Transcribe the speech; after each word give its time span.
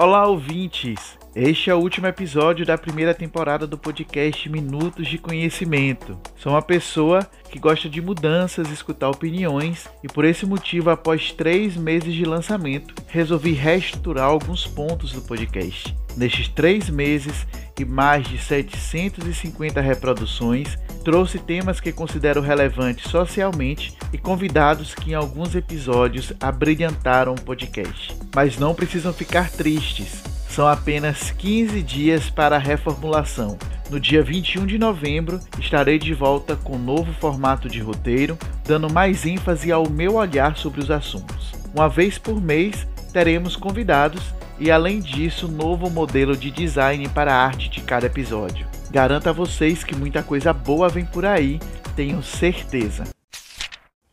Olá, 0.00 0.28
ouvintes! 0.28 1.18
Este 1.40 1.70
é 1.70 1.74
o 1.74 1.78
último 1.78 2.08
episódio 2.08 2.66
da 2.66 2.76
primeira 2.76 3.14
temporada 3.14 3.64
do 3.64 3.78
podcast 3.78 4.48
Minutos 4.48 5.06
de 5.06 5.18
Conhecimento. 5.18 6.18
Sou 6.36 6.50
uma 6.50 6.60
pessoa 6.60 7.24
que 7.48 7.60
gosta 7.60 7.88
de 7.88 8.02
mudanças, 8.02 8.68
escutar 8.72 9.08
opiniões 9.08 9.86
e, 10.02 10.08
por 10.08 10.24
esse 10.24 10.44
motivo, 10.44 10.90
após 10.90 11.30
três 11.30 11.76
meses 11.76 12.12
de 12.12 12.24
lançamento, 12.24 12.92
resolvi 13.06 13.52
reestruturar 13.52 14.24
alguns 14.24 14.66
pontos 14.66 15.12
do 15.12 15.22
podcast. 15.22 15.96
Nestes 16.16 16.48
três 16.48 16.90
meses 16.90 17.46
e 17.78 17.84
mais 17.84 18.26
de 18.26 18.36
750 18.36 19.80
reproduções, 19.80 20.76
trouxe 21.04 21.38
temas 21.38 21.78
que 21.78 21.92
considero 21.92 22.40
relevantes 22.40 23.08
socialmente 23.08 23.96
e 24.12 24.18
convidados 24.18 24.92
que 24.92 25.12
em 25.12 25.14
alguns 25.14 25.54
episódios 25.54 26.32
abrilhantaram 26.40 27.34
o 27.34 27.40
podcast. 27.40 28.12
Mas 28.34 28.58
não 28.58 28.74
precisam 28.74 29.12
ficar 29.12 29.48
tristes 29.52 30.36
são 30.48 30.66
apenas 30.66 31.30
15 31.30 31.82
dias 31.82 32.30
para 32.30 32.56
a 32.56 32.58
reformulação. 32.58 33.58
No 33.90 33.98
dia 33.98 34.22
21 34.22 34.66
de 34.66 34.78
novembro, 34.78 35.40
estarei 35.58 35.98
de 35.98 36.12
volta 36.12 36.56
com 36.56 36.76
um 36.76 36.78
novo 36.78 37.12
formato 37.14 37.68
de 37.68 37.80
roteiro, 37.80 38.36
dando 38.64 38.92
mais 38.92 39.24
ênfase 39.24 39.72
ao 39.72 39.88
meu 39.88 40.16
olhar 40.16 40.56
sobre 40.56 40.80
os 40.80 40.90
assuntos. 40.90 41.52
Uma 41.74 41.88
vez 41.88 42.18
por 42.18 42.40
mês, 42.40 42.86
teremos 43.12 43.56
convidados 43.56 44.34
e, 44.58 44.70
além 44.70 45.00
disso, 45.00 45.48
novo 45.48 45.88
modelo 45.88 46.36
de 46.36 46.50
design 46.50 47.08
para 47.08 47.32
a 47.32 47.44
arte 47.44 47.70
de 47.70 47.80
cada 47.80 48.06
episódio. 48.06 48.66
Garanto 48.90 49.28
a 49.28 49.32
vocês 49.32 49.84
que 49.84 49.94
muita 49.94 50.22
coisa 50.22 50.52
boa 50.52 50.88
vem 50.88 51.04
por 51.04 51.24
aí, 51.24 51.60
tenho 51.94 52.22
certeza. 52.22 53.17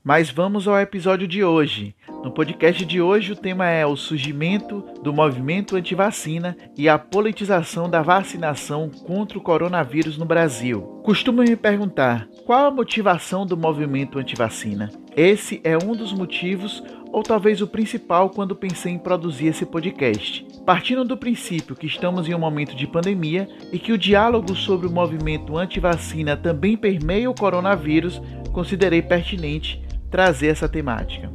Mas 0.06 0.30
vamos 0.30 0.68
ao 0.68 0.80
episódio 0.80 1.28
de 1.28 1.44
hoje. 1.44 1.96
No 2.24 2.30
podcast 2.30 2.86
de 2.86 3.02
hoje, 3.02 3.32
o 3.32 3.36
tema 3.36 3.68
é 3.68 3.88
o 3.88 3.96
surgimento 3.96 4.84
do 5.02 5.12
movimento 5.12 5.76
antivacina 5.76 6.56
e 6.78 6.88
a 6.88 7.00
politização 7.00 7.90
da 7.90 8.04
vacinação 8.04 8.92
contra 9.08 9.36
o 9.36 9.42
coronavírus 9.42 10.16
no 10.16 10.24
Brasil. 10.24 11.02
Costumo 11.04 11.42
me 11.42 11.56
perguntar 11.56 12.28
qual 12.46 12.68
a 12.68 12.72
motivação 12.72 13.48
do 13.48 13.58
movimento 13.58 14.20
antivacina. 14.20 14.92
Esse 15.18 15.60
é 15.64 15.76
um 15.76 15.96
dos 15.96 16.14
motivos, 16.14 16.84
ou 17.12 17.24
talvez 17.24 17.60
o 17.60 17.68
principal, 17.68 18.30
quando 18.30 18.56
pensei 18.56 18.94
em 18.94 19.00
produzir 19.00 19.48
esse 19.48 19.66
podcast. 19.66 20.46
Partindo 20.68 21.04
do 21.04 21.18
princípio 21.18 21.76
que 21.76 21.88
estamos 21.88 22.30
em 22.30 22.36
um 22.36 22.40
momento 22.40 22.76
de 22.76 22.86
pandemia 22.86 23.50
e 23.74 23.80
que 23.80 23.92
o 23.92 23.98
diálogo 23.98 24.56
sobre 24.56 24.86
o 24.86 24.92
movimento 24.92 25.58
antivacina 25.58 26.38
também 26.38 26.78
permeia 26.78 27.28
o 27.28 27.36
coronavírus, 27.36 28.22
considerei 28.52 29.02
pertinente 29.02 29.84
trazer 30.10 30.48
essa 30.48 30.68
temática. 30.68 31.30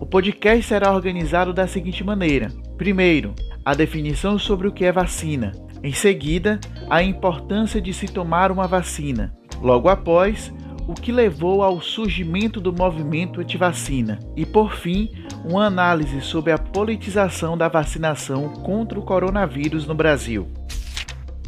O 0.00 0.06
podcast 0.06 0.64
será 0.64 0.92
organizado 0.92 1.52
da 1.52 1.66
seguinte 1.66 2.04
maneira: 2.04 2.48
primeiro, 2.76 3.34
a 3.64 3.74
definição 3.74 4.38
sobre 4.38 4.68
o 4.68 4.72
que 4.72 4.84
é 4.84 4.92
vacina. 4.92 5.52
Em 5.82 5.92
seguida, 5.92 6.58
a 6.88 7.02
importância 7.02 7.80
de 7.80 7.92
se 7.92 8.06
tomar 8.06 8.50
uma 8.50 8.66
vacina. 8.66 9.34
Logo 9.60 9.88
após, 9.88 10.52
o 10.86 10.94
que 10.94 11.12
levou 11.12 11.62
ao 11.62 11.80
surgimento 11.80 12.60
do 12.60 12.72
movimento 12.72 13.40
anti-vacina. 13.40 14.18
E 14.36 14.44
por 14.44 14.74
fim, 14.74 15.10
uma 15.44 15.66
análise 15.66 16.20
sobre 16.20 16.52
a 16.52 16.58
politização 16.58 17.56
da 17.56 17.68
vacinação 17.68 18.50
contra 18.50 18.98
o 18.98 19.02
coronavírus 19.02 19.86
no 19.86 19.94
Brasil. 19.94 20.48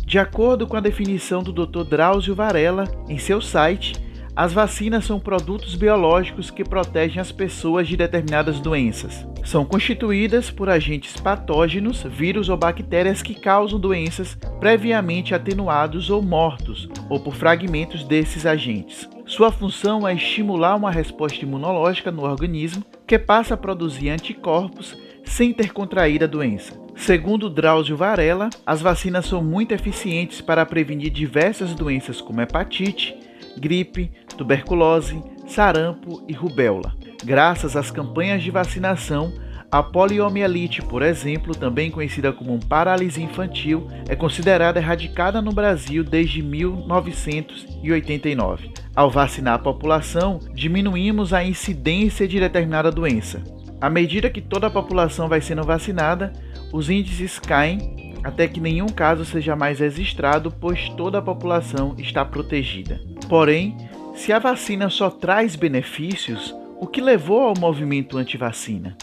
De 0.07 0.19
acordo 0.19 0.67
com 0.67 0.77
a 0.77 0.81
definição 0.81 1.43
do 1.43 1.53
Dr. 1.53 1.83
Drauzio 1.83 2.35
Varela 2.35 2.85
em 3.09 3.19
seu 3.19 3.41
site, 3.41 3.95
as 4.37 4.53
vacinas 4.53 5.07
são 5.07 5.19
produtos 5.19 5.75
biológicos 5.75 6.51
que 6.51 6.63
protegem 6.63 7.23
as 7.23 7.33
pessoas 7.33 7.89
de 7.89 7.97
determinadas 7.97 8.61
doenças. 8.61 9.27
São 9.43 9.65
constituídas 9.65 10.51
por 10.51 10.69
agentes 10.69 11.19
patógenos, 11.19 12.03
vírus 12.03 12.51
ou 12.51 12.57
bactérias 12.57 13.23
que 13.23 13.35
causam 13.35 13.81
doenças 13.81 14.37
previamente 14.61 15.35
atenuados 15.35 16.11
ou 16.11 16.21
mortos, 16.21 16.87
ou 17.09 17.19
por 17.19 17.35
fragmentos 17.35 18.05
desses 18.05 18.45
agentes. 18.45 19.09
Sua 19.25 19.51
função 19.51 20.07
é 20.07 20.15
estimular 20.15 20.77
uma 20.77 20.91
resposta 20.91 21.43
imunológica 21.43 22.13
no 22.13 22.23
organismo 22.23 22.85
que 23.07 23.19
passa 23.19 23.55
a 23.55 23.57
produzir 23.57 24.11
anticorpos 24.11 24.95
sem 25.25 25.53
ter 25.53 25.73
contraído 25.73 26.25
a 26.25 26.29
doença. 26.29 26.79
Segundo 26.95 27.49
Drauzio 27.49 27.97
Varela, 27.97 28.51
as 28.67 28.83
vacinas 28.83 29.27
são 29.27 29.43
muito 29.43 29.73
eficientes 29.73 30.41
para 30.41 30.67
prevenir 30.67 31.11
diversas 31.11 31.75
doenças 31.75 32.21
como 32.21 32.41
hepatite, 32.41 33.26
gripe, 33.59 34.11
tuberculose, 34.37 35.23
sarampo 35.47 36.23
e 36.29 36.33
rubéola. 36.33 36.95
Graças 37.25 37.77
às 37.77 37.91
campanhas 37.91 38.43
de 38.43 38.51
vacinação, 38.51 39.33
a 39.71 39.83
poliomielite, 39.83 40.81
por 40.81 41.03
exemplo, 41.03 41.55
também 41.55 41.91
conhecida 41.91 42.33
como 42.33 42.65
paralisia 42.67 43.25
infantil, 43.25 43.89
é 44.09 44.15
considerada 44.15 44.79
erradicada 44.79 45.43
no 45.43 45.53
Brasil 45.53 46.05
desde 46.05 46.41
1989. 46.41 48.71
Ao 48.95 49.11
vacinar 49.11 49.55
a 49.55 49.59
população, 49.59 50.39
diminuímos 50.55 51.33
a 51.33 51.45
incidência 51.45 52.29
de 52.29 52.39
determinada 52.39 52.93
doença. 52.93 53.43
À 53.81 53.91
medida 53.91 54.31
que 54.31 54.41
toda 54.41 54.69
a 54.69 54.71
população 54.71 55.29
vai 55.29 55.41
sendo 55.41 55.65
vacinada, 55.65 56.33
os 56.73 56.89
índices 56.89 57.39
caem 57.39 58.15
até 58.23 58.49
que 58.49 58.61
nenhum 58.61 58.87
caso 58.87 59.25
seja 59.25 59.55
mais 59.55 59.81
registrado, 59.81 60.51
pois 60.51 60.89
toda 60.91 61.19
a 61.19 61.23
população 61.23 61.95
está 61.99 62.25
protegida. 62.25 63.01
Porém, 63.29 63.77
se 64.15 64.33
a 64.33 64.39
vacina 64.39 64.89
só 64.89 65.11
traz 65.11 65.57
benefícios, 65.57 66.55
o 66.81 66.87
que 66.87 67.01
levou 67.01 67.43
ao 67.43 67.59
movimento 67.59 68.19
anti-vacina? 68.19 68.97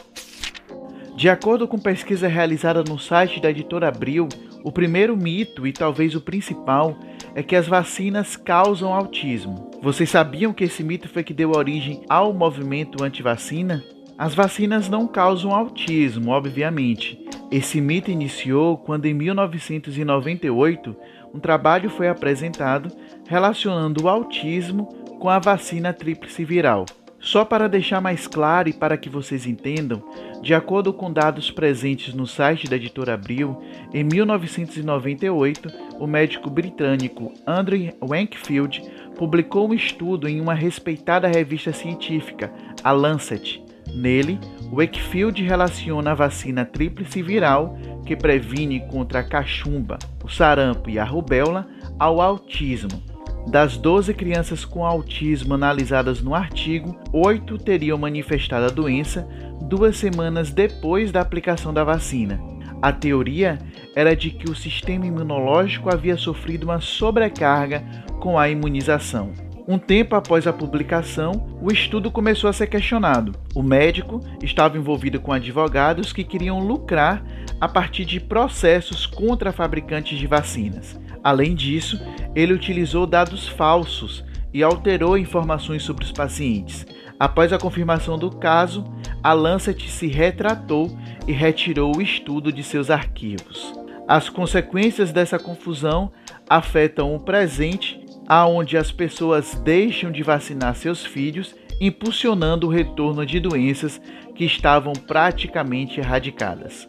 De 1.15 1.29
acordo 1.29 1.67
com 1.67 1.77
pesquisa 1.77 2.27
realizada 2.27 2.83
no 2.83 2.97
site 2.97 3.41
da 3.41 3.49
editora 3.49 3.89
Abril, 3.89 4.27
o 4.63 4.71
primeiro 4.71 5.15
mito 5.17 5.67
e 5.67 5.73
talvez 5.73 6.15
o 6.15 6.21
principal 6.21 6.97
é 7.35 7.43
que 7.43 7.55
as 7.55 7.67
vacinas 7.67 8.37
causam 8.37 8.93
autismo. 8.93 9.69
Vocês 9.81 10.09
sabiam 10.09 10.53
que 10.53 10.63
esse 10.63 10.83
mito 10.83 11.09
foi 11.09 11.23
que 11.23 11.33
deu 11.33 11.51
origem 11.51 12.03
ao 12.07 12.33
movimento 12.33 13.03
anti-vacina? 13.03 13.83
As 14.17 14.33
vacinas 14.33 14.87
não 14.87 15.05
causam 15.05 15.51
autismo, 15.51 16.31
obviamente. 16.31 17.22
Esse 17.53 17.79
mito 17.79 18.09
iniciou 18.09 18.75
quando, 18.75 19.05
em 19.05 19.13
1998, 19.13 20.95
um 21.31 21.39
trabalho 21.39 21.87
foi 21.87 22.07
apresentado 22.07 22.91
relacionando 23.27 24.03
o 24.03 24.09
autismo 24.09 24.87
com 25.19 25.29
a 25.29 25.37
vacina 25.37 25.93
tríplice 25.93 26.43
viral. 26.43 26.87
Só 27.19 27.45
para 27.45 27.69
deixar 27.69 28.01
mais 28.01 28.25
claro 28.25 28.69
e 28.69 28.73
para 28.73 28.97
que 28.97 29.07
vocês 29.07 29.45
entendam, 29.45 30.03
de 30.41 30.55
acordo 30.55 30.91
com 30.91 31.13
dados 31.13 31.51
presentes 31.51 32.15
no 32.15 32.25
site 32.25 32.67
da 32.67 32.75
editora 32.75 33.13
Abril, 33.13 33.61
em 33.93 34.03
1998, 34.03 35.69
o 35.99 36.07
médico 36.07 36.49
britânico 36.49 37.31
Andrew 37.45 37.93
Wakefield 38.01 38.81
publicou 39.15 39.69
um 39.69 39.75
estudo 39.75 40.27
em 40.27 40.41
uma 40.41 40.55
respeitada 40.55 41.27
revista 41.27 41.71
científica, 41.71 42.51
a 42.83 42.91
Lancet. 42.91 43.63
Nele, 43.93 44.39
Wakefield 44.73 45.43
relaciona 45.43 46.11
a 46.11 46.15
vacina 46.15 46.65
tríplice 46.65 47.21
viral, 47.21 47.77
que 48.07 48.15
previne 48.15 48.79
contra 48.87 49.19
a 49.19 49.23
cachumba, 49.23 49.99
o 50.23 50.27
sarampo 50.27 50.89
e 50.89 50.97
a 50.97 51.03
rubéola, 51.03 51.67
ao 51.99 52.19
autismo. 52.19 53.03
Das 53.47 53.77
12 53.77 54.15
crianças 54.15 54.65
com 54.65 54.83
autismo 54.83 55.53
analisadas 55.53 56.23
no 56.23 56.33
artigo, 56.33 56.97
8 57.11 57.55
teriam 57.59 57.99
manifestado 57.99 58.65
a 58.65 58.69
doença 58.69 59.27
duas 59.61 59.95
semanas 59.95 60.49
depois 60.49 61.11
da 61.11 61.21
aplicação 61.21 61.71
da 61.71 61.83
vacina. 61.83 62.41
A 62.81 62.91
teoria 62.91 63.59
era 63.95 64.15
de 64.15 64.31
que 64.31 64.49
o 64.49 64.55
sistema 64.55 65.05
imunológico 65.05 65.93
havia 65.93 66.17
sofrido 66.17 66.63
uma 66.63 66.81
sobrecarga 66.81 67.83
com 68.19 68.39
a 68.39 68.49
imunização. 68.49 69.31
Um 69.65 69.77
tempo 69.77 70.13
após 70.15 70.45
a 70.45 70.51
publicação, 70.51 71.57
o 71.61 71.71
estudo 71.71 72.11
começou 72.11 72.49
a 72.49 72.53
ser 72.53 72.67
questionado. 72.67 73.33
O 73.55 73.63
médico 73.63 74.19
estava 74.41 74.77
envolvido 74.77 75.21
com 75.21 75.31
advogados 75.31 76.11
que 76.11 76.25
queriam 76.25 76.59
lucrar 76.59 77.23
a 77.61 77.67
partir 77.67 78.03
de 78.03 78.19
processos 78.19 79.05
contra 79.05 79.53
fabricantes 79.53 80.19
de 80.19 80.27
vacinas. 80.27 80.99
Além 81.23 81.55
disso, 81.55 81.97
ele 82.35 82.51
utilizou 82.51 83.07
dados 83.07 83.47
falsos 83.47 84.25
e 84.53 84.61
alterou 84.61 85.17
informações 85.17 85.81
sobre 85.83 86.03
os 86.03 86.11
pacientes. 86.11 86.85
Após 87.17 87.53
a 87.53 87.57
confirmação 87.57 88.17
do 88.17 88.29
caso, 88.29 88.83
a 89.23 89.31
Lancet 89.31 89.89
se 89.89 90.07
retratou 90.07 90.91
e 91.25 91.31
retirou 91.31 91.95
o 91.95 92.01
estudo 92.01 92.51
de 92.51 92.61
seus 92.61 92.89
arquivos. 92.89 93.73
As 94.05 94.27
consequências 94.27 95.13
dessa 95.13 95.39
confusão 95.39 96.11
afetam 96.49 97.15
o 97.15 97.19
presente, 97.21 98.02
aonde 98.27 98.77
as 98.77 98.91
pessoas 98.91 99.53
deixam 99.55 100.11
de 100.11 100.23
vacinar 100.23 100.75
seus 100.75 101.05
filhos, 101.05 101.55
impulsionando 101.79 102.67
o 102.67 102.69
retorno 102.69 103.25
de 103.25 103.39
doenças 103.39 104.01
que 104.35 104.45
estavam 104.45 104.93
praticamente 104.93 105.99
erradicadas. 105.99 106.87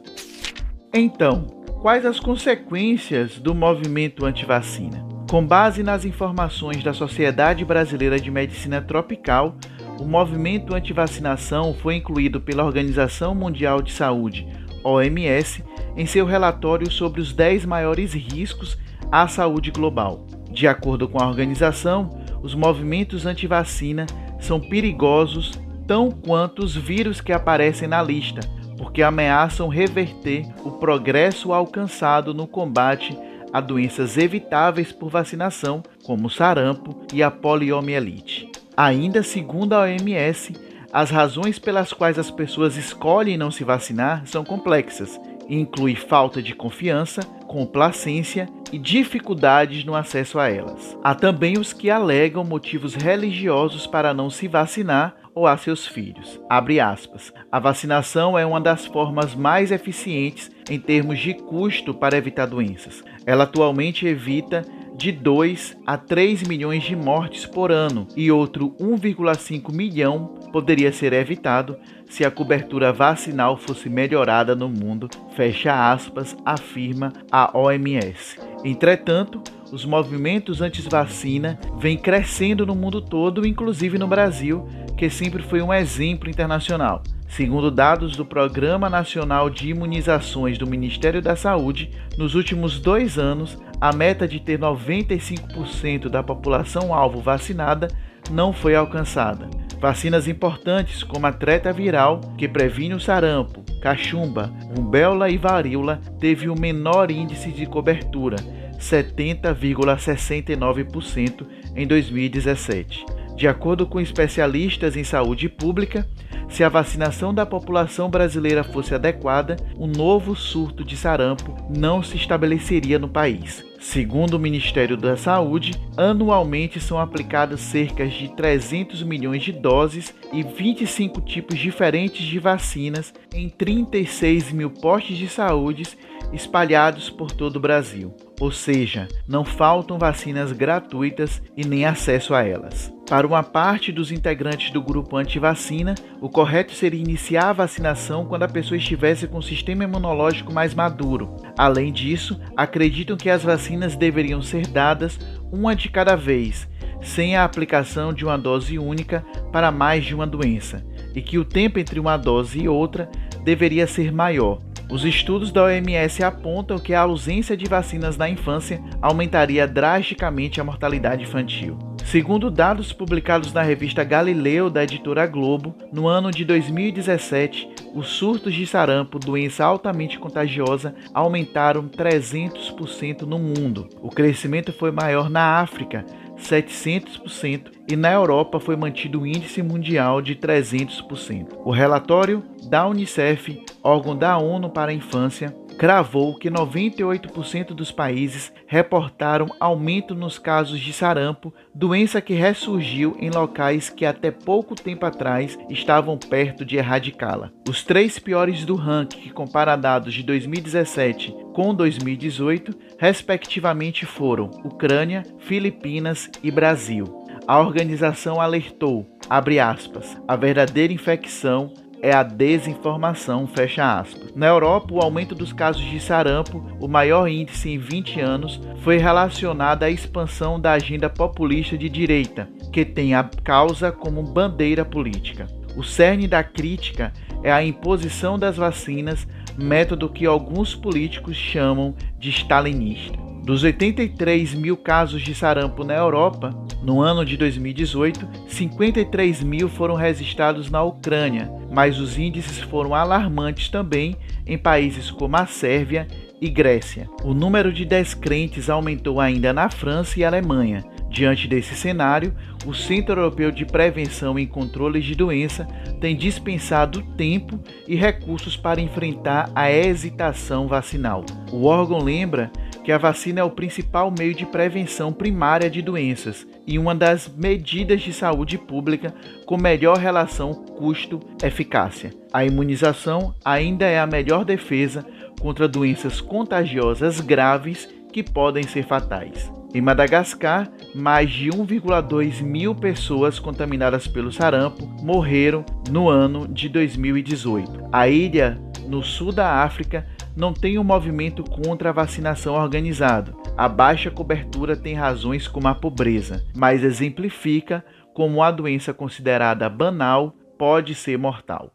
Então, 0.93 1.47
quais 1.83 2.07
as 2.07 2.21
consequências 2.21 3.39
do 3.39 3.55
movimento 3.55 4.25
anti-vacina? 4.25 5.05
Com 5.29 5.45
base 5.45 5.83
nas 5.83 6.05
informações 6.05 6.85
da 6.85 6.93
Sociedade 6.93 7.65
Brasileira 7.65 8.21
de 8.21 8.31
Medicina 8.31 8.81
Tropical, 8.81 9.57
o 9.99 10.05
movimento 10.05 10.75
anti-vacinação 10.75 11.75
foi 11.75 11.97
incluído 11.97 12.41
pela 12.41 12.65
Organização 12.65 13.35
Mundial 13.35 13.83
de 13.83 13.93
Saúde, 13.93 14.47
OMS, 14.85 15.65
em 15.97 16.07
seu 16.07 16.27
relatório 16.27 16.91
sobre 16.91 17.21
os 17.21 17.33
10 17.33 17.65
maiores 17.65 18.13
riscos 18.13 18.79
à 19.11 19.27
saúde 19.27 19.71
global. 19.71 20.27
De 20.55 20.69
acordo 20.69 21.09
com 21.09 21.21
a 21.21 21.27
organização, 21.27 22.09
os 22.41 22.55
movimentos 22.55 23.27
anti-vacina 23.27 24.07
são 24.39 24.61
perigosos 24.61 25.61
tão 25.85 26.13
quanto 26.13 26.63
os 26.63 26.77
vírus 26.77 27.21
que 27.21 27.33
aparecem 27.33 27.89
na 27.89 28.01
lista, 28.01 28.41
porque 28.79 29.03
ameaçam 29.03 29.67
reverter 29.67 30.47
o 30.65 30.71
progresso 30.71 31.53
alcançado 31.53 32.33
no 32.33 32.47
combate 32.47 33.19
a 33.53 33.61
doenças 33.61 34.17
evitáveis 34.17 34.93
por 34.93 35.11
vacinação, 35.11 35.83
como 36.05 36.29
o 36.29 36.31
sarampo 36.31 37.05
e 37.13 37.21
a 37.21 37.31
poliomielite. 37.33 38.49
Ainda 38.77 39.25
segundo 39.25 39.73
a 39.73 39.83
OMS, 39.83 40.53
as 40.93 41.11
razões 41.11 41.59
pelas 41.59 41.93
quais 41.93 42.17
as 42.17 42.31
pessoas 42.31 42.77
escolhem 42.77 43.37
não 43.37 43.51
se 43.51 43.65
vacinar 43.65 44.23
são 44.27 44.45
complexas 44.45 45.21
e 45.49 45.57
incluem 45.57 45.97
falta 45.97 46.41
de 46.41 46.55
confiança, 46.55 47.23
complacência 47.47 48.49
e 48.75 48.79
dificuldades 48.79 49.85
no 49.85 49.95
acesso 49.95 50.37
a 50.37 50.49
elas. 50.49 50.99
Há 51.05 51.15
também 51.15 51.57
os 51.57 51.73
que 51.73 51.89
alegam 51.89 52.43
motivos 52.43 52.97
religiosos 52.97 53.87
para 53.87 54.13
não 54.13 54.29
se 54.29 54.49
vacinar 54.49 55.15
ou 55.33 55.47
a 55.47 55.57
seus 55.57 55.87
filhos. 55.87 56.41
A 56.51 57.61
vacinação 57.61 58.37
é 58.37 58.45
uma 58.45 58.61
das 58.61 58.85
formas 58.85 59.33
mais 59.33 59.71
eficientes 59.71 60.51
em 60.69 60.81
termos 60.81 61.21
de 61.21 61.35
custo 61.35 61.95
para 61.95 62.17
evitar 62.17 62.47
doenças. 62.47 63.05
Ela 63.25 63.45
atualmente 63.45 64.09
evita 64.09 64.65
de 64.97 65.13
2 65.13 65.77
a 65.87 65.97
3 65.97 66.43
milhões 66.43 66.83
de 66.83 66.97
mortes 66.97 67.47
por 67.47 67.71
ano 67.71 68.09
e 68.17 68.33
outro 68.33 68.75
1,5 68.81 69.73
milhão 69.73 70.35
poderia 70.53 70.93
ser 70.93 71.13
evitado 71.13 71.77
se 72.09 72.25
a 72.25 72.31
cobertura 72.31 72.93
vacinal 72.93 73.57
fosse 73.57 73.89
melhorada 73.89 74.57
no 74.57 74.69
mundo, 74.69 75.09
fecha 75.37 75.93
aspas, 75.93 76.37
afirma 76.45 77.13
a 77.31 77.57
OMS. 77.57 78.54
Entretanto, 78.65 79.43
os 79.71 79.85
movimentos 79.85 80.63
anti-vacina 80.63 81.59
vêm 81.79 81.99
crescendo 81.99 82.65
no 82.65 82.75
mundo 82.75 83.03
todo, 83.03 83.47
inclusive 83.47 83.99
no 83.99 84.07
Brasil, 84.07 84.67
que 84.97 85.11
sempre 85.11 85.43
foi 85.43 85.61
um 85.61 85.73
exemplo 85.73 86.31
internacional. 86.31 87.03
Segundo 87.29 87.71
dados 87.71 88.17
do 88.17 88.25
Programa 88.25 88.89
Nacional 88.89 89.51
de 89.51 89.69
Imunizações 89.69 90.57
do 90.57 90.67
Ministério 90.67 91.21
da 91.21 91.35
Saúde, 91.35 91.91
nos 92.17 92.35
últimos 92.35 92.79
dois 92.79 93.19
anos, 93.19 93.59
a 93.81 93.93
meta 93.93 94.27
de 94.29 94.39
ter 94.39 94.59
95% 94.59 96.09
da 96.09 96.23
população 96.23 96.95
alvo 96.95 97.21
vacinada 97.21 97.89
não 98.31 98.53
foi 98.53 98.75
alcançada. 98.75 99.49
Vacinas 99.81 100.29
importantes 100.29 101.03
como 101.03 101.27
a 101.27 101.33
treta 101.33 101.73
viral, 101.73 102.21
que 102.39 102.49
previne 102.49 102.95
o 102.95 103.01
sarampo, 103.01 103.64
cachumba, 103.85 104.51
rubéola 104.75 105.29
e 105.29 105.37
varíola, 105.37 106.01
teve 106.19 106.49
o 106.49 106.59
menor 106.59 107.11
índice 107.11 107.53
de 107.53 107.67
cobertura, 107.67 108.37
70,69% 108.81 111.47
em 111.77 111.87
2017. 111.87 113.05
De 113.37 113.47
acordo 113.47 113.87
com 113.87 114.01
especialistas 114.01 114.97
em 114.97 115.05
saúde 115.05 115.51
pública, 115.51 116.09
se 116.49 116.65
a 116.65 116.71
vacinação 116.71 117.35
da 117.35 117.45
população 117.45 118.09
brasileira 118.09 118.65
fosse 118.65 118.95
adequada, 118.95 119.57
um 119.79 119.87
novo 119.87 120.35
surto 120.35 120.83
de 120.83 120.97
sarampo 120.97 121.55
não 121.69 122.03
se 122.03 122.17
estabeleceria 122.17 122.99
no 122.99 123.11
país. 123.11 123.63
Segundo 123.85 124.35
o 124.35 124.41
Ministério 124.41 124.97
da 124.97 125.15
Saúde, 125.15 125.73
anualmente 125.95 126.81
são 126.81 126.99
aplicadas 126.99 127.61
cerca 127.61 128.07
de 128.07 128.35
300 128.35 129.03
milhões 129.03 129.43
de 129.43 129.53
doses 129.53 130.13
e 130.33 130.43
25 130.43 131.21
tipos 131.21 131.59
diferentes 131.59 132.25
de 132.27 132.39
vacinas 132.39 133.13
em 133.33 133.51
36 133.51 134.53
mil 134.53 134.71
postos 134.71 135.19
de 135.19 135.29
saúde 135.29 135.99
espalhados 136.33 137.11
por 137.11 137.31
todo 137.31 137.57
o 137.57 137.61
Brasil. 137.61 138.13
Ou 138.41 138.51
seja, 138.51 139.07
não 139.29 139.45
faltam 139.45 139.99
vacinas 139.99 140.51
gratuitas 140.53 141.41
e 141.57 141.65
nem 141.65 141.85
acesso 141.85 142.35
a 142.35 142.43
elas. 142.43 142.93
Para 143.09 143.27
uma 143.27 143.43
parte 143.43 143.93
dos 143.93 144.11
integrantes 144.11 144.71
do 144.71 144.83
grupo 144.83 145.17
anti-vacina, 145.17 145.95
o 146.21 146.29
correto 146.29 146.73
seria 146.73 147.01
iniciar 147.01 147.51
a 147.51 147.53
vacinação 147.53 148.25
quando 148.25 148.45
a 148.45 148.49
pessoa 148.49 148.79
estivesse 148.79 149.29
com 149.29 149.39
o 149.39 149.43
sistema 149.43 149.85
imunológico 149.85 150.53
mais 150.53 150.75
maduro. 150.75 151.37
Além 151.57 151.93
disso, 151.93 152.41
acreditam 152.57 153.17
que 153.17 153.29
as 153.29 153.43
vacinas 153.43 153.95
deveriam 153.95 154.43
ser 154.43 154.67
dadas 154.67 155.19
uma 155.53 155.77
de 155.77 155.89
cada 155.91 156.17
vez, 156.17 156.67
sem 157.03 157.37
a 157.37 157.45
aplicação 157.45 158.13
de 158.13 158.25
uma 158.25 158.39
dose 158.39 158.79
única 158.79 159.25
para 159.53 159.71
mais 159.71 160.05
de 160.05 160.15
uma 160.15 160.27
doença, 160.27 160.85
e 161.15 161.21
que 161.21 161.39
o 161.39 161.45
tempo 161.45 161.79
entre 161.79 162.01
uma 162.01 162.17
dose 162.17 162.61
e 162.61 162.69
outra 162.69 163.09
deveria 163.45 163.87
ser 163.87 164.11
maior, 164.11 164.59
os 164.91 165.05
estudos 165.05 165.51
da 165.51 165.65
OMS 165.65 166.23
apontam 166.23 166.79
que 166.79 166.95
a 166.95 167.01
ausência 167.01 167.57
de 167.57 167.67
vacinas 167.67 168.17
na 168.17 168.29
infância 168.29 168.83
aumentaria 169.01 169.67
drasticamente 169.67 170.61
a 170.61 170.65
mortalidade 170.65 171.25
infantil. 171.25 171.79
Segundo 172.05 172.51
dados 172.51 172.93
publicados 172.93 173.53
na 173.53 173.63
revista 173.63 174.05
Galileu 174.05 174.69
da 174.69 174.85
editora 174.85 175.27
Globo, 175.27 175.75
no 175.91 176.07
ano 176.07 176.31
de 176.31 176.45
2017, 176.45 177.69
os 177.95 178.09
surtos 178.09 178.53
de 178.55 178.67
sarampo, 178.67 179.19
doença 179.19 179.65
altamente 179.65 180.19
contagiosa, 180.19 180.95
aumentaram 181.15 181.89
300% 181.89 183.23
no 183.23 183.39
mundo. 183.39 183.89
O 184.03 184.11
crescimento 184.11 184.73
foi 184.73 184.93
maior 184.93 185.31
na 185.31 185.59
África, 185.61 186.05
700%, 186.39 187.73
e 187.91 187.97
na 187.97 188.13
Europa 188.13 188.61
foi 188.61 188.77
mantido 188.77 189.23
o 189.23 189.27
índice 189.27 189.63
mundial 189.63 190.21
de 190.21 190.37
300%. 190.37 191.59
O 191.65 191.71
relatório 191.71 192.45
da 192.69 192.87
Unicef, 192.87 193.65
órgão 193.85 194.17
da 194.17 194.39
ONU 194.39 194.71
para 194.71 194.91
a 194.91 194.95
Infância, 194.95 195.55
cravou 195.79 196.35
que 196.35 196.51
98% 196.51 197.75
dos 197.75 197.93
países 197.93 198.53
reportaram 198.67 199.47
aumento 199.61 200.15
nos 200.15 200.39
casos 200.39 200.81
de 200.81 200.93
sarampo, 200.93 201.53
doença 201.75 202.21
que 202.21 202.33
ressurgiu 202.33 203.17
em 203.21 203.29
locais 203.29 203.91
que 203.91 204.07
até 204.07 204.31
pouco 204.31 204.75
tempo 204.75 205.05
atrás 205.05 205.59
estavam 205.69 206.17
perto 206.17 206.65
de 206.65 206.77
erradicá-la. 206.77 207.51
Os 207.69 207.85
três 207.85 208.19
piores 208.19 208.65
do 208.65 208.75
ranking, 208.75 209.21
que 209.21 209.31
compara 209.31 209.77
dados 209.77 210.15
de 210.15 210.23
2017 210.23 211.35
com 211.53 211.75
2018, 211.75 212.73
respectivamente 212.99 214.07
foram 214.07 214.47
Ucrânia, 214.65 215.25
Filipinas 215.39 216.31
e 216.43 216.51
Brasil. 216.51 217.05
A 217.47 217.61
organização 217.61 218.41
alertou, 218.41 219.07
abre 219.29 219.61
aspas, 219.61 220.17
a 220.27 220.35
verdadeira 220.35 220.93
infecção 220.93 221.75
é 222.05 222.13
a 222.13 222.23
desinformação, 222.23 223.47
fecha 223.47 223.99
aspas. 223.99 224.31
Na 224.37 224.47
Europa, 224.47 224.93
o 224.93 225.01
aumento 225.01 225.35
dos 225.35 225.55
casos 225.55 225.83
de 225.83 225.99
sarampo, 225.99 226.63
o 226.79 226.87
maior 226.87 227.27
índice 227.27 227.71
em 227.71 227.79
20 227.79 228.21
anos, 228.21 228.61
foi 228.83 228.99
relacionado 228.99 229.85
à 229.85 229.91
expansão 229.91 230.61
da 230.61 230.73
agenda 230.73 231.09
populista 231.09 231.79
de 231.79 231.89
direita, 231.89 232.47
que 232.71 232.85
tem 232.85 233.15
a 233.15 233.25
causa 233.25 233.91
como 233.91 234.23
bandeira 234.23 234.85
política. 234.85 235.47
O 235.79 235.83
cerne 235.83 236.29
da 236.29 236.45
crítica 236.45 237.11
é 237.43 237.51
a 237.51 237.65
imposição 237.65 238.39
das 238.39 238.59
vacinas, 238.59 239.27
método 239.57 240.11
que 240.11 240.27
alguns 240.27 240.75
políticos 240.75 241.39
chamam 241.39 241.95
de 242.19 242.29
stalinista. 242.29 243.19
Dos 243.45 243.63
83 243.63 244.55
mil 244.55 244.75
casos 244.75 245.21
de 245.21 245.35
sarampo 245.35 245.85
na 245.85 245.95
Europa, 245.95 246.49
no 246.83 247.03
ano 247.03 247.27
de 247.27 247.37
2018, 247.37 248.27
53 248.49 249.43
mil 249.43 249.69
foram 249.69 249.95
registrados 249.97 250.71
na 250.71 250.83
Ucrânia, 250.83 251.53
mas 251.71 252.01
os 252.01 252.19
índices 252.19 252.59
foram 252.61 252.95
alarmantes 252.95 253.69
também 253.69 254.17
em 254.47 254.57
países 254.57 255.11
como 255.11 255.37
a 255.37 255.45
Sérvia 255.45 256.07
e 256.41 256.49
Grécia. 256.49 257.07
O 257.23 257.35
número 257.35 257.71
de 257.71 257.85
descrentes 257.85 258.71
aumentou 258.71 259.21
ainda 259.21 259.53
na 259.53 259.69
França 259.69 260.19
e 260.19 260.25
Alemanha. 260.25 260.83
Diante 261.11 261.47
desse 261.47 261.75
cenário, 261.75 262.35
o 262.67 262.73
Centro 262.73 263.21
Europeu 263.21 263.51
de 263.51 263.67
Prevenção 263.67 264.39
e 264.39 264.47
Controle 264.47 265.03
de 265.03 265.15
Doença 265.15 265.67
tem 266.01 266.17
dispensado 266.17 267.03
tempo 267.17 267.61
e 267.87 267.95
recursos 267.95 268.57
para 268.57 268.81
enfrentar 268.81 269.51
a 269.55 269.71
hesitação 269.71 270.67
vacinal. 270.67 271.25
O 271.53 271.67
órgão 271.67 271.99
lembra 271.99 272.51
que 272.85 272.93
a 272.93 272.99
vacina 272.99 273.41
é 273.41 273.45
o 273.45 273.51
principal 273.51 274.13
meio 274.17 274.35
de 274.35 274.45
prevenção 274.45 275.11
primária 275.11 275.71
de 275.71 275.81
doenças 275.81 276.47
e 276.67 276.79
uma 276.79 276.95
das 276.95 277.27
medidas 277.35 278.03
de 278.03 278.13
saúde 278.13 278.59
pública 278.59 279.13
com 279.47 279.57
melhor 279.57 279.97
relação 279.97 280.53
custo-eficácia. 280.53 282.13
A 282.31 282.45
imunização 282.45 283.35
ainda 283.43 283.87
é 283.87 283.99
a 283.99 284.07
melhor 284.07 284.45
defesa 284.45 285.05
contra 285.41 285.67
doenças 285.67 286.21
contagiosas 286.21 287.21
graves 287.21 287.89
que 288.13 288.23
podem 288.23 288.65
ser 288.65 288.87
fatais. 288.87 289.51
Em 289.75 289.81
Madagascar, 289.81 290.71
mais 290.95 291.33
de 291.33 291.49
1,2 291.49 292.43
mil 292.43 292.77
pessoas 292.77 293.41
contaminadas 293.41 294.07
pelo 294.07 294.31
sarampo 294.31 294.87
morreram 295.03 295.65
no 295.91 296.09
ano 296.09 296.47
de 296.47 296.69
2018. 296.69 297.89
A 297.91 298.07
ilha, 298.09 298.61
no 298.87 299.03
sul 299.03 299.33
da 299.33 299.65
África, 299.65 300.07
não 300.37 300.53
tem 300.53 300.79
um 300.79 300.85
movimento 300.85 301.45
contra 301.45 301.91
a 301.91 301.93
vacinação 301.93 302.55
organizado. 302.55 303.37
A 303.57 303.69
baixa 303.69 304.11
cobertura 304.11 304.77
tem 304.77 304.95
razões 304.95 305.47
como 305.47 305.69
a 305.69 305.75
pobreza, 305.75 306.45
mas 306.55 306.83
exemplifica 306.83 307.85
como 308.13 308.43
a 308.43 308.51
doença 308.51 308.93
considerada 308.93 309.69
banal 309.69 310.35
pode 310.59 310.95
ser 310.95 311.19
mortal. 311.19 311.73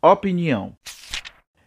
Opinião: 0.00 0.74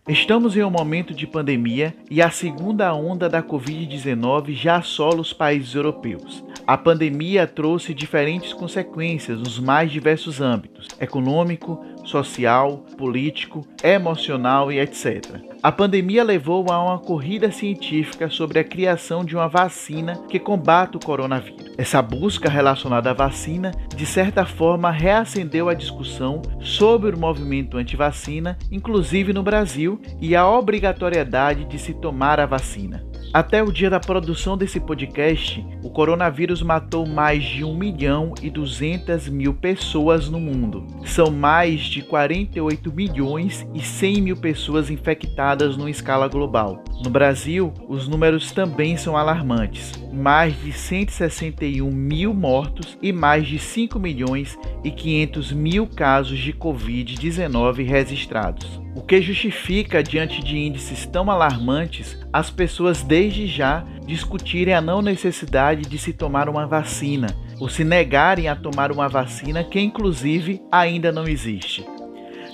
Estamos 0.08 0.58
em 0.58 0.64
um 0.64 0.72
momento 0.72 1.14
de 1.14 1.28
pandemia 1.28 1.96
e 2.10 2.22
a 2.22 2.32
segunda 2.32 2.94
onda 2.94 3.30
da 3.30 3.44
Covid-19 3.44 4.54
já 4.54 4.78
assola 4.78 5.22
os 5.22 5.32
países 5.32 5.76
europeus. 5.76 6.44
A 6.66 6.78
pandemia 6.78 7.46
trouxe 7.46 7.94
diferentes 7.94 8.52
consequências 8.52 9.38
nos 9.40 9.60
mais 9.60 9.92
diversos 9.92 10.42
âmbitos: 10.42 10.88
econômico, 11.00 11.84
social, 12.04 12.84
político, 12.98 13.66
emocional 13.84 14.72
e 14.72 14.80
etc. 14.80 15.42
A 15.64 15.72
pandemia 15.72 16.24
levou 16.24 16.66
a 16.72 16.84
uma 16.84 16.98
corrida 16.98 17.52
científica 17.52 18.30
sobre 18.30 18.60
a 18.60 18.64
criação 18.64 19.24
de 19.24 19.36
uma 19.36 19.48
vacina 19.48 20.20
que 20.28 20.40
combate 20.40 20.98
o 20.98 21.00
coronavírus. 21.00 21.76
Essa 21.78 22.02
busca 22.02 22.50
relacionada 22.50 23.12
à 23.12 23.14
vacina, 23.14 23.72
de 23.96 24.06
certa 24.06 24.46
forma, 24.46 24.90
reacendeu 24.90 25.70
a 25.70 25.74
discussão 25.74 26.42
sobre 26.60 27.16
o 27.16 27.20
movimento 27.20 27.78
anti-vacina, 27.78 28.58
inclusive 28.72 29.34
no 29.34 29.44
Brasil, 29.44 30.02
e 30.20 30.36
a 30.36 30.50
obrigatoriedade 30.50 31.66
de 31.66 31.78
se 31.78 31.94
tomar 31.94 32.40
a 32.40 32.46
vacina. 32.46 33.11
Até 33.34 33.64
o 33.64 33.72
dia 33.72 33.90
da 33.90 33.98
produção 33.98 34.58
desse 34.58 34.78
podcast, 34.78 35.66
o 35.82 35.90
coronavírus 35.90 36.62
matou 36.62 37.08
mais 37.08 37.42
de 37.42 37.64
1 37.64 37.74
milhão 37.74 38.34
e 38.42 38.50
200 38.50 39.30
mil 39.30 39.54
pessoas 39.54 40.28
no 40.28 40.38
mundo. 40.38 40.86
São 41.06 41.32
mais 41.32 41.80
de 41.80 42.02
48 42.02 42.92
milhões 42.92 43.66
e 43.74 43.82
100 43.82 44.22
mil 44.22 44.36
pessoas 44.36 44.90
infectadas 44.90 45.78
numa 45.78 45.90
escala 45.90 46.28
global. 46.28 46.84
No 47.02 47.10
Brasil, 47.10 47.74
os 47.88 48.06
números 48.06 48.52
também 48.52 48.98
são 48.98 49.16
alarmantes. 49.16 49.94
Mais 50.12 50.54
de 50.62 50.74
161 50.74 51.90
mil 51.90 52.34
mortos 52.34 52.98
e 53.02 53.14
mais 53.14 53.48
de 53.48 53.58
5 53.60 53.98
milhões 53.98 54.60
e 54.84 54.92
500 54.92 55.54
mil 55.54 55.88
casos 55.88 56.38
de 56.38 56.52
Covid-19 56.52 57.86
registrados. 57.86 58.81
O 58.94 59.02
que 59.02 59.22
justifica, 59.22 60.04
diante 60.04 60.44
de 60.44 60.58
índices 60.58 61.06
tão 61.06 61.32
alarmantes, 61.32 62.18
as 62.32 62.50
pessoas 62.50 63.02
desde 63.02 63.48
já 63.48 63.86
discutirem 64.06 64.74
a 64.74 64.82
não 64.82 65.02
necessidade 65.02 65.84
de 65.84 65.98
se 65.98 66.12
tomar 66.12 66.50
uma 66.50 66.68
vacina, 66.68 67.28
ou 67.58 67.70
se 67.70 67.86
negarem 67.86 68.50
a 68.50 68.56
tomar 68.56 68.92
uma 68.92 69.08
vacina 69.08 69.64
que, 69.64 69.80
inclusive, 69.80 70.62
ainda 70.70 71.10
não 71.10 71.26
existe. 71.26 71.86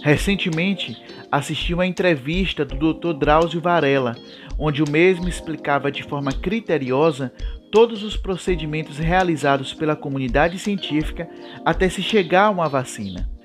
Recentemente, 0.03 0.95
assisti 1.31 1.73
uma 1.73 1.87
entrevista 1.87 2.63
do 2.63 2.93
Dr. 2.93 3.13
Drauzio 3.13 3.59
Varela, 3.59 4.15
onde 4.59 4.83
o 4.83 4.89
mesmo 4.89 5.27
explicava 5.27 5.91
de 5.91 6.03
forma 6.03 6.31
criteriosa 6.31 7.31
todos 7.71 8.03
os 8.03 8.15
procedimentos 8.15 8.99
realizados 8.99 9.73
pela 9.73 9.95
comunidade 9.95 10.59
científica 10.59 11.27
até 11.65 11.89
se 11.89 12.03
chegar 12.03 12.45
a 12.45 12.49
uma 12.51 12.69
vacina. 12.69 13.36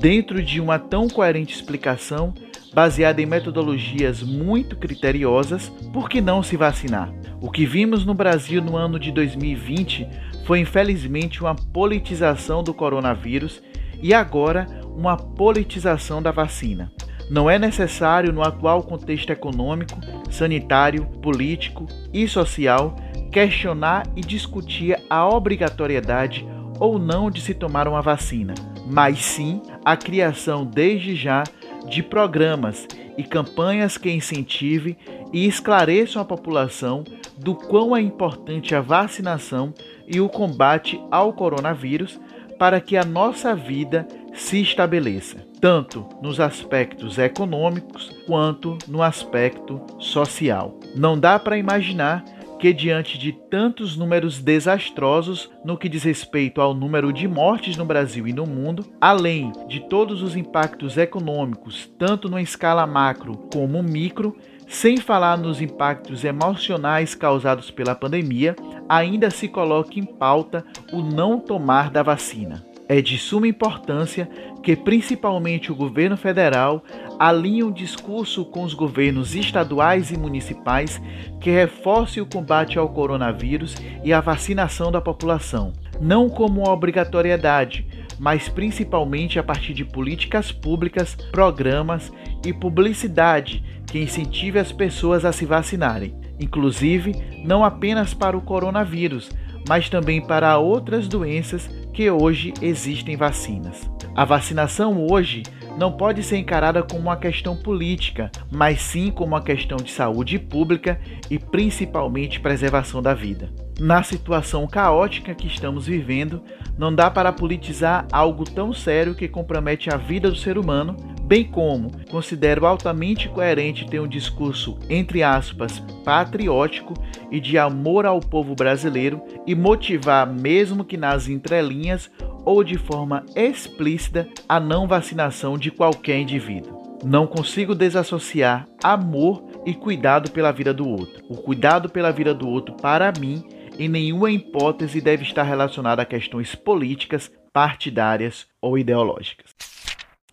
Dentro 0.00 0.40
de 0.40 0.60
uma 0.60 0.78
tão 0.78 1.08
coerente 1.08 1.54
explicação, 1.54 2.32
baseada 2.72 3.20
em 3.20 3.26
metodologias 3.26 4.22
muito 4.22 4.76
criteriosas, 4.76 5.68
por 5.92 6.08
que 6.08 6.20
não 6.20 6.40
se 6.40 6.56
vacinar? 6.56 7.12
O 7.40 7.50
que 7.50 7.66
vimos 7.66 8.04
no 8.04 8.14
Brasil 8.14 8.62
no 8.62 8.76
ano 8.76 8.96
de 8.96 9.10
2020 9.10 10.06
foi 10.44 10.60
infelizmente 10.60 11.40
uma 11.40 11.54
politização 11.54 12.62
do 12.62 12.72
coronavírus 12.72 13.60
e 14.00 14.14
agora 14.14 14.66
uma 14.96 15.16
politização 15.16 16.22
da 16.22 16.30
vacina. 16.30 16.92
Não 17.28 17.50
é 17.50 17.58
necessário, 17.58 18.32
no 18.32 18.42
atual 18.42 18.84
contexto 18.84 19.30
econômico, 19.30 19.98
sanitário, 20.30 21.06
político 21.20 21.86
e 22.12 22.28
social, 22.28 22.94
questionar 23.32 24.06
e 24.14 24.20
discutir 24.20 24.96
a 25.10 25.28
obrigatoriedade 25.28 26.46
ou 26.78 26.98
não 27.00 27.30
de 27.30 27.40
se 27.40 27.52
tomar 27.52 27.88
uma 27.88 28.00
vacina, 28.00 28.54
mas 28.90 29.18
sim 29.18 29.62
a 29.84 29.96
criação 29.96 30.64
desde 30.64 31.14
já 31.14 31.44
de 31.88 32.02
programas 32.02 32.86
e 33.16 33.22
campanhas 33.22 33.96
que 33.96 34.10
incentivem 34.10 34.96
e 35.32 35.46
esclareçam 35.46 36.22
a 36.22 36.24
população 36.24 37.04
do 37.36 37.54
quão 37.54 37.96
é 37.96 38.00
importante 38.00 38.74
a 38.74 38.80
vacinação 38.80 39.72
e 40.06 40.20
o 40.20 40.28
combate 40.28 41.00
ao 41.10 41.32
coronavírus 41.32 42.18
para 42.58 42.80
que 42.80 42.96
a 42.96 43.04
nossa 43.04 43.54
vida 43.54 44.06
se 44.34 44.60
estabeleça, 44.60 45.38
tanto 45.60 46.06
nos 46.22 46.40
aspectos 46.40 47.18
econômicos 47.18 48.10
quanto 48.26 48.76
no 48.86 49.02
aspecto 49.02 49.80
social. 49.98 50.78
Não 50.94 51.18
dá 51.18 51.38
para 51.38 51.58
imaginar 51.58 52.24
que, 52.58 52.72
diante 52.72 53.16
de 53.16 53.32
tantos 53.32 53.96
números 53.96 54.40
desastrosos 54.40 55.50
no 55.64 55.78
que 55.78 55.88
diz 55.88 56.02
respeito 56.02 56.60
ao 56.60 56.74
número 56.74 57.12
de 57.12 57.28
mortes 57.28 57.76
no 57.76 57.84
Brasil 57.84 58.26
e 58.26 58.32
no 58.32 58.46
mundo, 58.46 58.84
além 59.00 59.52
de 59.68 59.80
todos 59.88 60.22
os 60.22 60.36
impactos 60.36 60.96
econômicos, 60.96 61.90
tanto 61.98 62.28
numa 62.28 62.42
escala 62.42 62.86
macro 62.86 63.36
como 63.52 63.82
micro, 63.82 64.36
sem 64.66 64.98
falar 64.98 65.38
nos 65.38 65.62
impactos 65.62 66.24
emocionais 66.24 67.14
causados 67.14 67.70
pela 67.70 67.94
pandemia, 67.94 68.54
ainda 68.88 69.30
se 69.30 69.48
coloca 69.48 69.98
em 69.98 70.04
pauta 70.04 70.64
o 70.92 71.00
não 71.00 71.40
tomar 71.40 71.90
da 71.90 72.02
vacina. 72.02 72.67
É 72.88 73.02
de 73.02 73.18
suma 73.18 73.46
importância 73.46 74.26
que, 74.62 74.74
principalmente 74.74 75.70
o 75.70 75.74
governo 75.74 76.16
federal, 76.16 76.82
alinhe 77.18 77.62
um 77.62 77.70
discurso 77.70 78.46
com 78.46 78.62
os 78.62 78.72
governos 78.72 79.34
estaduais 79.34 80.10
e 80.10 80.16
municipais 80.16 80.98
que 81.38 81.50
reforce 81.50 82.18
o 82.18 82.26
combate 82.26 82.78
ao 82.78 82.88
coronavírus 82.88 83.74
e 84.02 84.10
a 84.10 84.22
vacinação 84.22 84.90
da 84.90 85.02
população, 85.02 85.74
não 86.00 86.30
como 86.30 86.66
obrigatoriedade, 86.66 87.86
mas 88.18 88.48
principalmente 88.48 89.38
a 89.38 89.42
partir 89.42 89.74
de 89.74 89.84
políticas 89.84 90.50
públicas, 90.50 91.14
programas 91.30 92.10
e 92.44 92.54
publicidade 92.54 93.62
que 93.86 93.98
incentive 93.98 94.58
as 94.58 94.72
pessoas 94.72 95.26
a 95.26 95.32
se 95.32 95.44
vacinarem, 95.44 96.14
inclusive 96.40 97.14
não 97.44 97.64
apenas 97.64 98.14
para 98.14 98.36
o 98.36 98.40
coronavírus, 98.40 99.30
mas 99.68 99.88
também 99.90 100.20
para 100.20 100.58
outras 100.58 101.06
doenças 101.06 101.68
que 101.92 102.10
hoje 102.10 102.54
existem 102.62 103.16
vacinas. 103.16 103.88
A 104.14 104.24
vacinação 104.24 105.06
hoje 105.08 105.42
não 105.78 105.92
pode 105.92 106.24
ser 106.24 106.38
encarada 106.38 106.82
como 106.82 107.02
uma 107.02 107.16
questão 107.16 107.54
política, 107.56 108.32
mas 108.50 108.82
sim 108.82 109.12
como 109.12 109.28
uma 109.28 109.40
questão 109.40 109.76
de 109.76 109.92
saúde 109.92 110.36
pública 110.36 111.00
e 111.30 111.38
principalmente 111.38 112.40
preservação 112.40 113.00
da 113.00 113.14
vida. 113.14 113.48
Na 113.78 114.02
situação 114.02 114.66
caótica 114.66 115.36
que 115.36 115.46
estamos 115.46 115.86
vivendo, 115.86 116.42
não 116.76 116.92
dá 116.92 117.08
para 117.08 117.32
politizar 117.32 118.08
algo 118.10 118.42
tão 118.42 118.72
sério 118.72 119.14
que 119.14 119.28
compromete 119.28 119.88
a 119.88 119.96
vida 119.96 120.28
do 120.28 120.36
ser 120.36 120.58
humano, 120.58 120.96
bem 121.22 121.44
como 121.44 121.92
considero 122.10 122.66
altamente 122.66 123.28
coerente 123.28 123.86
ter 123.86 124.00
um 124.00 124.08
discurso, 124.08 124.76
entre 124.90 125.22
aspas, 125.22 125.78
patriótico 126.04 126.92
e 127.30 127.38
de 127.38 127.56
amor 127.56 128.04
ao 128.04 128.18
povo 128.18 128.56
brasileiro 128.56 129.22
e 129.46 129.54
motivar, 129.54 130.26
mesmo 130.26 130.84
que 130.84 130.96
nas 130.96 131.28
entrelinhas 131.28 132.10
ou 132.48 132.64
de 132.64 132.78
forma 132.78 133.26
explícita, 133.36 134.26
a 134.48 134.58
não 134.58 134.88
vacinação 134.88 135.58
de 135.58 135.70
qualquer 135.70 136.18
indivíduo. 136.18 136.98
Não 137.04 137.26
consigo 137.26 137.74
desassociar 137.74 138.64
amor 138.82 139.44
e 139.66 139.74
cuidado 139.74 140.30
pela 140.30 140.50
vida 140.50 140.72
do 140.72 140.88
outro. 140.88 141.22
O 141.28 141.36
cuidado 141.36 141.90
pela 141.90 142.10
vida 142.10 142.32
do 142.32 142.48
outro, 142.48 142.74
para 142.76 143.12
mim, 143.20 143.44
em 143.78 143.86
nenhuma 143.86 144.30
hipótese 144.30 144.98
deve 144.98 145.24
estar 145.24 145.42
relacionado 145.42 146.00
a 146.00 146.06
questões 146.06 146.54
políticas, 146.54 147.30
partidárias 147.52 148.46
ou 148.62 148.78
ideológicas. 148.78 149.67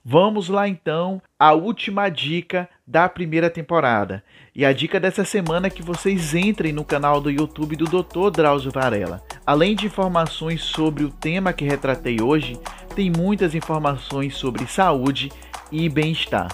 Vamos 0.08 0.50
lá 0.50 0.68
então 0.70 1.20
à 1.40 1.54
última 1.54 2.10
dica 2.10 2.70
da 2.86 3.10
primeira 3.10 3.50
temporada. 3.50 4.24
E 4.54 4.64
a 4.64 4.72
dica 4.72 5.00
dessa 5.00 5.26
semana 5.26 5.66
é 5.66 5.70
que 5.72 5.82
vocês 5.82 6.36
entrem 6.36 6.72
no 6.72 6.86
canal 6.86 7.20
do 7.20 7.32
YouTube 7.32 7.76
do 7.76 7.86
Dr. 7.86 8.30
Drauzio 8.30 8.72
Varela. 8.72 9.24
Além 9.44 9.76
de 9.76 9.88
informações 9.88 10.62
sobre 10.62 11.04
o 11.04 11.10
tema 11.10 11.54
que 11.54 11.66
retratei 11.66 12.22
hoje, 12.22 12.60
tem 12.96 13.10
muitas 13.10 13.56
informações 13.56 14.36
sobre 14.36 14.68
saúde 14.68 15.32
e 15.72 15.90
bem-estar. 15.90 16.50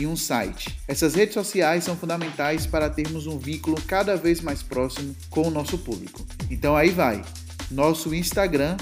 e 0.00 0.06
um 0.06 0.16
site. 0.16 0.78
Essas 0.88 1.14
redes 1.14 1.34
sociais 1.34 1.84
são 1.84 1.96
fundamentais 1.96 2.66
para 2.66 2.88
termos 2.88 3.26
um 3.26 3.38
vínculo 3.38 3.80
cada 3.86 4.16
vez 4.16 4.40
mais 4.40 4.62
próximo 4.62 5.14
com 5.28 5.48
o 5.48 5.50
nosso 5.50 5.78
público. 5.78 6.26
Então 6.50 6.74
aí 6.76 6.90
vai. 6.90 7.22
Nosso 7.70 8.14
Instagram, 8.14 8.76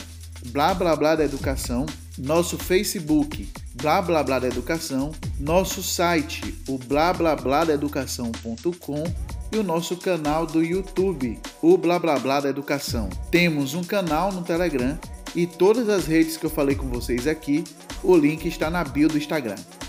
blá 0.46 0.72
blá 0.72 0.94
blá 0.94 1.16
da 1.16 1.24
educação, 1.24 1.84
nosso 2.16 2.56
Facebook, 2.56 3.48
blá 3.74 4.00
blá 4.00 4.22
blá 4.22 4.38
da 4.38 4.46
educação, 4.46 5.12
nosso 5.38 5.82
site, 5.82 6.54
o 6.68 6.78
blá 6.78 7.12
blá 7.12 7.36
blá 7.36 7.64
da 7.64 7.74
educação.com 7.74 9.04
e 9.50 9.56
o 9.56 9.62
nosso 9.62 9.96
canal 9.96 10.46
do 10.46 10.62
YouTube, 10.62 11.38
o 11.62 11.76
blá 11.76 11.98
blá 11.98 12.18
blá 12.18 12.40
da 12.40 12.48
educação. 12.48 13.08
Temos 13.30 13.74
um 13.74 13.82
canal 13.82 14.32
no 14.32 14.42
Telegram 14.42 14.98
e 15.34 15.46
todas 15.46 15.88
as 15.88 16.06
redes 16.06 16.36
que 16.36 16.46
eu 16.46 16.50
falei 16.50 16.74
com 16.74 16.88
vocês 16.88 17.26
aqui, 17.26 17.64
o 18.02 18.16
link 18.16 18.46
está 18.46 18.70
na 18.70 18.84
bio 18.84 19.08
do 19.08 19.18
Instagram. 19.18 19.56